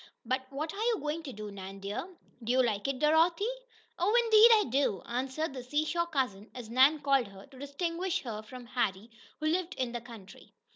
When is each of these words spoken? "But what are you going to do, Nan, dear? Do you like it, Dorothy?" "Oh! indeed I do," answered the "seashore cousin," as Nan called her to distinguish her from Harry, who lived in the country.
"But 0.25 0.47
what 0.51 0.73
are 0.73 0.81
you 0.81 0.97
going 0.99 1.21
to 1.21 1.31
do, 1.31 1.51
Nan, 1.51 1.79
dear? 1.79 2.15
Do 2.43 2.51
you 2.51 2.63
like 2.63 2.87
it, 2.87 2.97
Dorothy?" 2.97 3.45
"Oh! 3.99 4.19
indeed 4.25 4.49
I 4.55 4.63
do," 4.71 5.03
answered 5.05 5.53
the 5.53 5.61
"seashore 5.61 6.07
cousin," 6.07 6.49
as 6.55 6.71
Nan 6.71 6.97
called 7.01 7.27
her 7.27 7.45
to 7.45 7.59
distinguish 7.59 8.23
her 8.23 8.41
from 8.41 8.65
Harry, 8.65 9.11
who 9.39 9.45
lived 9.45 9.75
in 9.75 9.91
the 9.91 10.01
country. 10.01 10.55